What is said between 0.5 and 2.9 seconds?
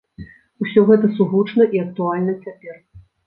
Усё гэта сугучна і актуальна цяпер.